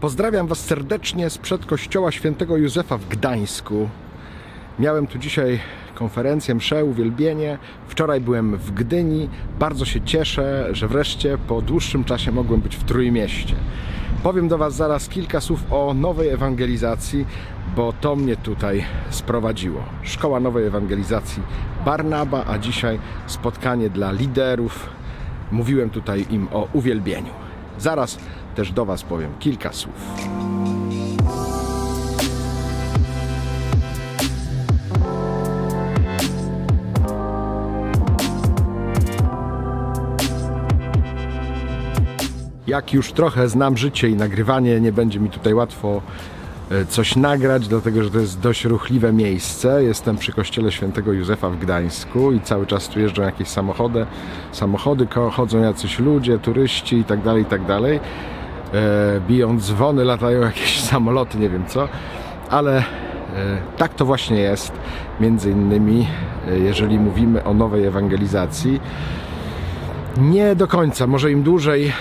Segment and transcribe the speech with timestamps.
[0.00, 3.88] Pozdrawiam Was serdecznie sprzed kościoła świętego Józefa w Gdańsku.
[4.78, 5.60] Miałem tu dzisiaj
[5.94, 7.58] konferencję, mszę, uwielbienie.
[7.88, 9.28] Wczoraj byłem w Gdyni.
[9.58, 13.54] Bardzo się cieszę, że wreszcie po dłuższym czasie mogłem być w Trójmieście.
[14.22, 17.26] Powiem do Was zaraz kilka słów o nowej ewangelizacji,
[17.76, 19.82] bo to mnie tutaj sprowadziło.
[20.02, 21.42] Szkoła Nowej Ewangelizacji
[21.84, 24.88] Barnaba, a dzisiaj spotkanie dla liderów.
[25.52, 27.30] Mówiłem tutaj im o uwielbieniu.
[27.78, 28.18] Zaraz
[28.56, 29.94] też do Was powiem kilka słów.
[42.66, 46.02] Jak już trochę znam życie i nagrywanie, nie będzie mi tutaj łatwo
[46.70, 49.84] e, coś nagrać, dlatego że to jest dość ruchliwe miejsce.
[49.84, 54.06] Jestem przy kościele świętego Józefa w Gdańsku i cały czas tu jeżdżą jakieś samochody,
[54.52, 57.20] samochody chodzą jacyś ludzie, turyści i tak
[58.74, 61.88] E, biją dzwony, latają jakieś samoloty, nie wiem co,
[62.50, 62.82] ale e,
[63.76, 64.72] tak to właśnie jest.
[65.20, 66.06] Między innymi,
[66.48, 68.80] e, jeżeli mówimy o nowej ewangelizacji,
[70.18, 71.92] nie do końca, może im dłużej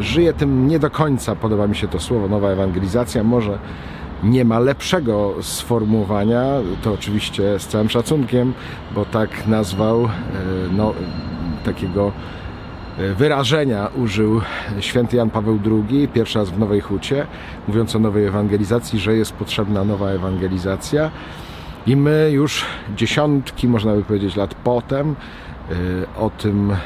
[0.00, 3.24] żyję, tym nie do końca podoba mi się to słowo nowa ewangelizacja.
[3.24, 3.58] Może
[4.22, 6.44] nie ma lepszego sformułowania,
[6.82, 8.52] to oczywiście z całym szacunkiem,
[8.94, 10.08] bo tak nazwał
[10.72, 10.94] no,
[11.64, 12.12] takiego
[12.96, 14.40] wyrażenia użył
[14.80, 17.26] święty Jan Paweł II, pierwszy raz w Nowej Hucie,
[17.68, 21.10] mówiąc o nowej ewangelizacji, że jest potrzebna nowa ewangelizacja.
[21.86, 22.64] I my już
[22.96, 25.74] dziesiątki, można by powiedzieć, lat potem y,
[26.18, 26.76] o tym y,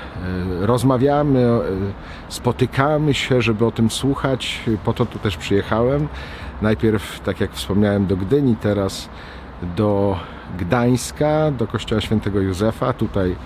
[0.61, 4.61] rozmawiamy, y, spotykamy się, żeby o tym słuchać.
[4.85, 6.09] Po to tu też przyjechałem.
[6.63, 9.09] Najpierw, tak jak wspomniałem, do Gdyni, teraz
[9.77, 10.17] do
[10.59, 12.93] Gdańska, do kościoła świętego Józefa.
[12.93, 13.37] Tutaj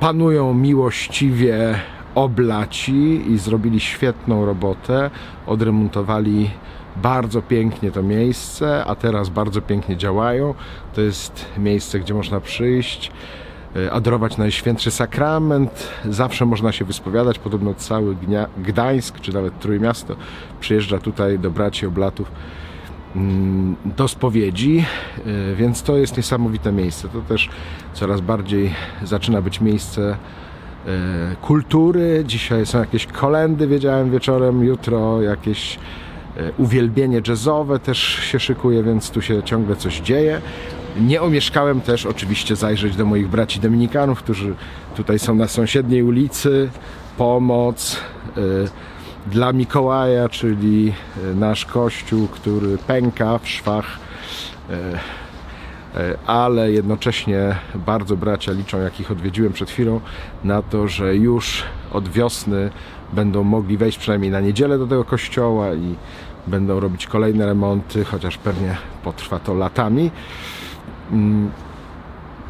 [0.00, 1.74] panują miłościwie
[2.14, 5.10] oblaci i zrobili świetną robotę.
[5.46, 6.50] Odremontowali
[6.96, 10.54] bardzo pięknie to miejsce, a teraz bardzo pięknie działają.
[10.94, 13.10] To jest miejsce, gdzie można przyjść,
[13.76, 15.88] e, adorować Najświętszy Sakrament.
[16.04, 17.38] Zawsze można się wyspowiadać.
[17.38, 18.16] Podobno cały
[18.58, 20.16] Gdańsk, czy nawet Trójmiasto
[20.60, 22.30] przyjeżdża tutaj do braci oblatów
[23.84, 24.84] do spowiedzi,
[25.18, 27.08] e, więc to jest niesamowite miejsce.
[27.08, 27.48] To też
[27.94, 28.74] coraz bardziej
[29.04, 30.16] zaczyna być miejsce
[30.86, 32.24] e, kultury.
[32.26, 35.78] Dzisiaj są jakieś kolendy, wiedziałem wieczorem, jutro jakieś
[36.38, 40.40] E, uwielbienie jazzowe też się szykuje, więc tu się ciągle coś dzieje.
[41.00, 44.54] Nie omieszkałem też oczywiście zajrzeć do moich braci dominikanów, którzy
[44.96, 46.70] tutaj są na sąsiedniej ulicy.
[47.16, 48.00] Pomoc
[48.36, 48.40] y,
[49.30, 50.92] dla Mikołaja, czyli
[51.24, 53.98] e, nasz kościół, który pęka w szwach,
[54.70, 54.74] y,
[56.00, 60.00] y, ale jednocześnie bardzo bracia liczą, jak ich odwiedziłem przed chwilą,
[60.44, 61.62] na to, że już
[61.92, 62.70] od wiosny
[63.12, 65.94] będą mogli wejść przynajmniej na niedzielę do tego kościoła i
[66.46, 70.10] będą robić kolejne remonty, chociaż pewnie potrwa to latami.
[71.12, 71.50] Mm,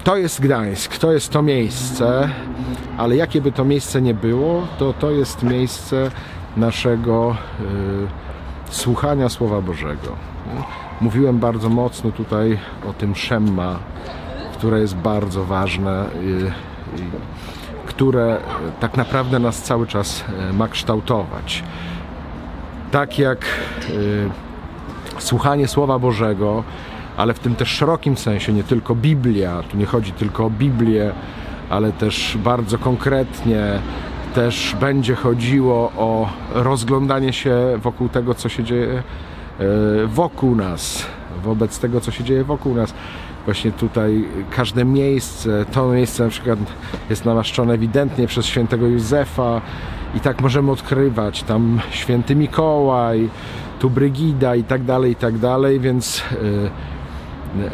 [0.05, 2.29] to jest Gdańsk, to jest to miejsce,
[2.99, 6.11] ale jakie by to miejsce nie było, to to jest miejsce
[6.59, 10.17] naszego y, słuchania Słowa Bożego.
[11.01, 12.59] Mówiłem bardzo mocno tutaj
[12.91, 13.79] o tym Szemma,
[14.53, 16.53] które jest bardzo ważne, y,
[17.87, 18.39] które
[18.81, 21.63] tak naprawdę nas cały czas y, ma kształtować
[22.91, 23.45] tak jak
[23.91, 24.31] y,
[25.19, 26.65] słuchanie Słowa Bożego,
[27.17, 31.13] ale w tym też szerokim sensie, nie tylko Biblia, tu nie chodzi tylko o Biblię,
[31.71, 33.63] ale też bardzo konkretnie
[34.39, 39.03] też będzie chodziło o rozglądanie się wokół tego, co się dzieje
[39.61, 41.07] y, wokół nas,
[41.45, 42.95] wobec tego, co się dzieje wokół nas.
[43.45, 46.59] Właśnie tutaj każde miejsce, to miejsce na przykład
[47.11, 49.61] jest namaszczone ewidentnie przez świętego Józefa,
[50.15, 53.29] i tak możemy odkrywać tam święty Mikołaj,
[53.79, 56.71] tu Brygida i tak dalej, i tak dalej, więc y,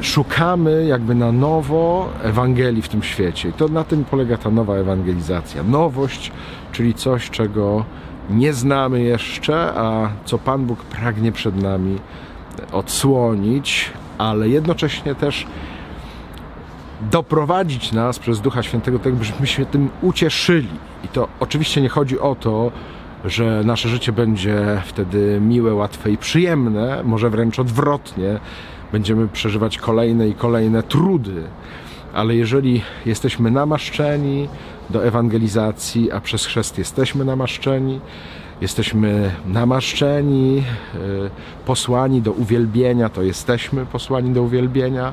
[0.00, 3.48] szukamy jakby na nowo Ewangelii w tym świecie.
[3.48, 5.62] I to na tym polega ta nowa ewangelizacja.
[5.62, 6.32] Nowość,
[6.72, 7.84] czyli coś, czego
[8.30, 11.98] nie znamy jeszcze, a co Pan Bóg pragnie przed nami
[12.72, 15.46] odsłonić, ale jednocześnie też
[17.10, 20.68] doprowadzić nas przez Ducha Świętego tak, byśmy się tym ucieszyli.
[21.04, 22.72] I to oczywiście nie chodzi o to,
[23.24, 28.40] że nasze życie będzie wtedy miłe, łatwe i przyjemne, może wręcz odwrotnie.
[28.94, 31.42] Będziemy przeżywać kolejne i kolejne trudy.
[32.12, 34.48] Ale jeżeli jesteśmy namaszczeni
[34.90, 38.00] do ewangelizacji, a przez chrzest jesteśmy namaszczeni,
[38.60, 40.62] jesteśmy namaszczeni,
[40.94, 40.98] e,
[41.66, 45.12] posłani do uwielbienia, to jesteśmy posłani do uwielbienia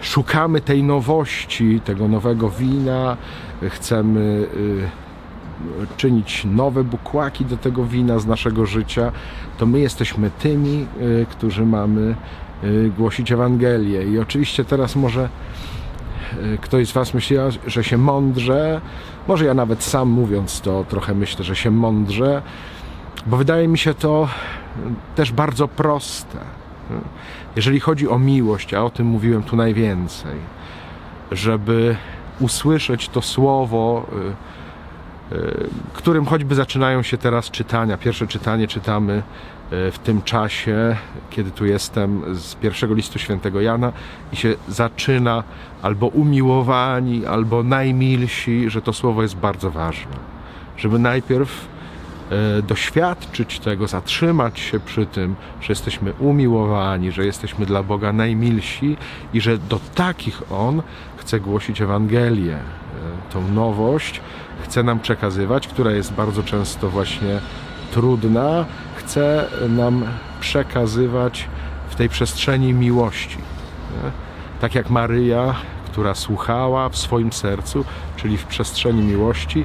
[0.00, 3.16] szukamy tej nowości, tego nowego wina,
[3.68, 5.07] chcemy y,
[5.96, 9.12] czynić nowe bukłaki do tego wina z naszego życia,
[9.58, 12.14] to my jesteśmy tymi, y, którzy mamy
[12.64, 14.02] y, głosić Ewangelię.
[14.02, 15.28] I oczywiście teraz może
[16.42, 18.80] y, ktoś z Was myśli, że się mądrze,
[19.28, 22.42] może ja nawet sam mówiąc to trochę myślę, że się mądrze,
[23.26, 24.28] bo wydaje mi się to
[25.14, 26.38] też bardzo proste.
[27.56, 30.36] Jeżeli chodzi o miłość, a o tym mówiłem tu najwięcej,
[31.32, 31.96] żeby
[32.40, 34.06] usłyszeć to słowo,
[35.92, 37.96] którym choćby zaczynają się teraz czytania.
[37.96, 39.22] Pierwsze czytanie czytamy y,
[39.92, 40.96] w tym czasie,
[41.30, 43.92] kiedy tu jestem, z pierwszego listu świętego Jana
[44.32, 45.44] i się zaczyna
[45.82, 50.16] albo umiłowani, albo najmilsi, że to słowo jest bardzo ważne.
[50.76, 51.68] Żeby najpierw
[52.68, 58.96] doświadczyć tego, zatrzymać się przy tym, że jesteśmy umiłowani, że jesteśmy dla Boga najmilsi
[59.34, 60.82] i że do takich On
[61.16, 62.58] chce głosić Ewangelię,
[63.32, 64.20] tą nowość
[64.62, 67.40] chce nam przekazywać, która jest bardzo często właśnie
[67.92, 68.64] trudna,
[68.96, 70.04] chce nam
[70.40, 71.48] przekazywać
[71.88, 73.38] w tej przestrzeni miłości.
[74.60, 75.54] Tak jak Maryja,
[75.86, 77.84] która słuchała w swoim sercu,
[78.16, 79.64] czyli w przestrzeni miłości,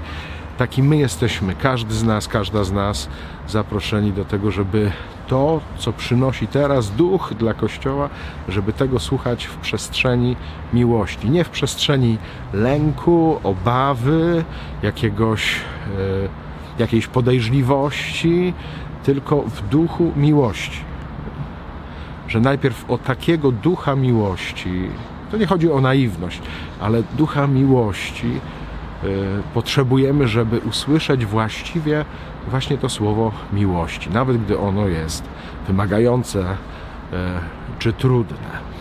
[0.57, 3.09] taki my jesteśmy, każdy z nas, każda z nas
[3.47, 4.91] zaproszeni do tego, żeby
[5.27, 8.09] to, co przynosi teraz duch dla Kościoła,
[8.49, 10.35] żeby tego słuchać w przestrzeni
[10.73, 11.29] miłości.
[11.29, 12.17] Nie w przestrzeni
[12.53, 14.43] lęku, obawy,
[14.83, 18.53] jakiegoś, e, jakiejś podejrzliwości,
[19.03, 20.79] tylko w duchu miłości.
[22.27, 24.87] Że najpierw o takiego ducha miłości,
[25.31, 26.41] to nie chodzi o naiwność,
[26.81, 28.39] ale ducha miłości
[29.53, 32.05] potrzebujemy, żeby usłyszeć właściwie
[32.47, 35.23] właśnie to słowo miłości, nawet gdy ono jest
[35.67, 36.45] wymagające
[37.13, 37.39] e,
[37.79, 38.73] czy trudne.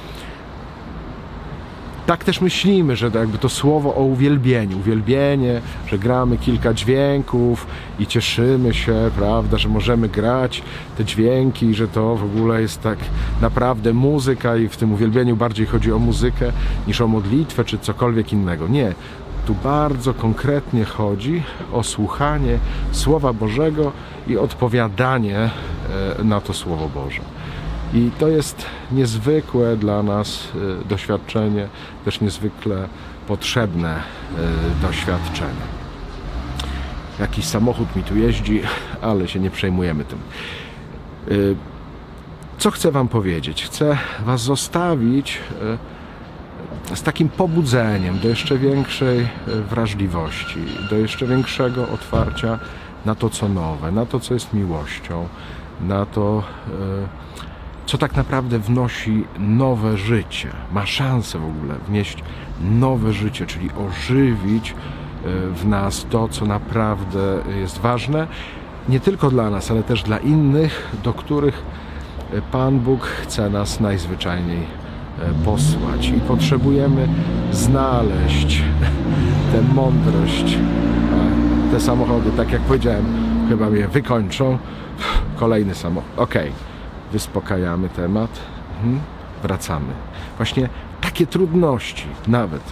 [2.06, 7.66] Tak też myślimy, że jakby to słowo o uwielbieniu, uwielbienie, że gramy kilka dźwięków
[7.98, 10.62] i cieszymy się, prawda, że możemy grać
[10.98, 12.98] te dźwięki, że to w ogóle jest tak
[13.40, 16.52] naprawdę muzyka i w tym uwielbieniu bardziej chodzi o muzykę
[16.86, 18.68] niż o modlitwę czy cokolwiek innego.
[18.68, 18.94] Nie,
[19.46, 21.42] tu bardzo konkretnie chodzi
[21.72, 22.58] o słuchanie
[22.92, 23.92] Słowa Bożego
[24.28, 25.50] i odpowiadanie
[26.18, 27.20] e, na to Słowo Boże.
[27.94, 30.48] I to jest niezwykłe dla nas
[30.82, 31.68] e, doświadczenie,
[32.04, 32.88] też niezwykle
[33.28, 34.00] potrzebne e,
[34.86, 35.72] doświadczenie.
[37.20, 38.62] Jakiś samochód mi tu jeździ,
[39.02, 40.18] ale się nie przejmujemy tym.
[42.58, 43.64] Co chcę Wam powiedzieć?
[43.64, 45.38] Chcę Was zostawić
[46.94, 49.26] z takim pobudzeniem do jeszcze większej e,
[49.70, 50.58] wrażliwości,
[50.90, 52.58] do jeszcze większego otwarcia
[53.06, 55.28] na to, co nowe, na to, co jest miłością,
[55.80, 56.72] na to, e,
[57.86, 62.22] co tak naprawdę wnosi nowe życie, ma szansę w ogóle wnieść
[62.60, 64.74] nowe życie, czyli ożywić e,
[65.54, 68.26] w nas to, co naprawdę jest ważne,
[68.88, 71.62] nie tylko dla nas, ale też dla innych, do których
[72.52, 74.81] Pan Bóg chce nas najzwyczajniej
[75.44, 77.08] posłać i potrzebujemy
[77.52, 78.62] znaleźć
[79.52, 80.58] tę mądrość.
[81.70, 83.04] Te samochody, tak jak powiedziałem,
[83.48, 84.58] chyba mnie wykończą.
[85.36, 86.10] Kolejny samochód.
[86.16, 86.34] Ok,
[87.12, 88.30] wyspokajamy temat.
[88.76, 89.00] Mhm.
[89.42, 89.92] Wracamy.
[90.36, 90.68] Właśnie
[91.00, 92.62] takie trudności, nawet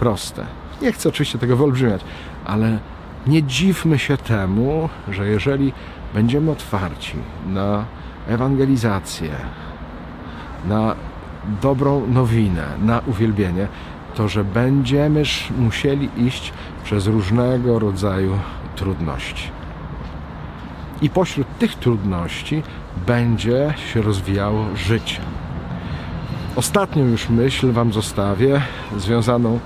[0.00, 0.46] proste.
[0.82, 2.00] Nie chcę oczywiście tego wyolbrzymiać,
[2.44, 2.78] ale
[3.26, 5.72] nie dziwmy się temu, że jeżeli
[6.14, 7.16] będziemy otwarci
[7.46, 7.84] na
[8.28, 9.30] ewangelizację,
[10.68, 10.94] na
[11.62, 13.68] dobrą nowinę na uwielbienie,
[14.14, 15.22] to że będziemy
[15.58, 16.52] musieli iść
[16.84, 18.38] przez różnego rodzaju
[18.76, 19.50] trudności.
[21.02, 22.62] I pośród tych trudności
[23.06, 25.20] będzie się rozwijało życie.
[26.56, 28.60] Ostatnią już myśl Wam zostawię,
[28.96, 29.58] związaną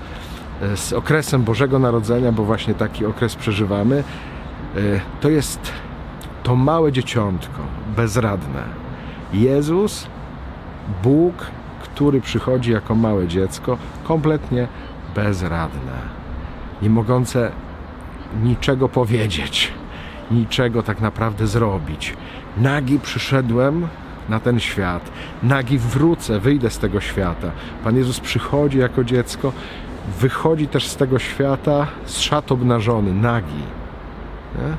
[0.61, 4.03] e, z okresem Bożego Narodzenia, bo właśnie taki okres przeżywamy.
[4.75, 4.79] E,
[5.21, 5.71] to jest
[6.43, 7.61] to małe dzieciątko,
[7.95, 8.63] bezradne.
[9.33, 10.07] Jezus,
[11.03, 11.33] Bóg
[11.95, 14.67] który przychodzi jako małe dziecko, kompletnie
[15.15, 15.97] bezradne,
[16.81, 17.51] nie mogące
[18.43, 19.71] niczego powiedzieć,
[20.31, 22.13] niczego tak naprawdę zrobić.
[22.57, 23.87] Nagi przyszedłem
[24.29, 25.11] na ten świat,
[25.43, 27.51] nagi wrócę, wyjdę z tego świata.
[27.83, 29.53] Pan Jezus przychodzi jako dziecko,
[30.19, 33.63] wychodzi też z tego świata z szat obnażony, nagi,
[34.55, 34.75] nie?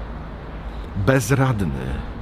[1.07, 2.14] bezradny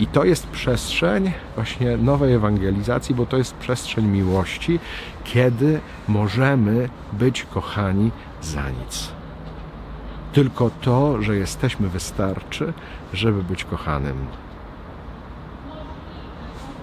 [0.00, 4.78] i to jest przestrzeń właśnie nowej ewangelizacji, bo to jest przestrzeń miłości,
[5.24, 8.10] kiedy możemy być kochani
[8.42, 9.08] za nic.
[10.32, 12.72] Tylko to, że jesteśmy, wystarczy,
[13.12, 14.16] żeby być kochanym.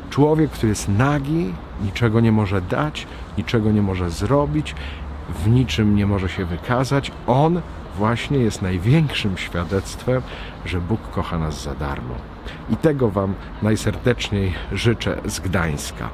[0.10, 3.08] Człowiek, który jest nagi, niczego nie może dać,
[3.38, 4.76] niczego nie może zrobić,
[5.30, 7.62] w niczym nie może się wykazać, on
[7.98, 10.22] właśnie jest największym świadectwem,
[10.66, 12.37] że Bóg kocha nas za darmo.
[12.70, 16.10] I tego Wam najserdeczniej życzę z Gdańska.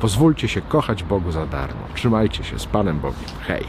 [0.00, 1.80] Pozwólcie się kochać Bogu za darmo.
[1.94, 3.30] Trzymajcie się z Panem Bogiem.
[3.46, 3.64] Hej!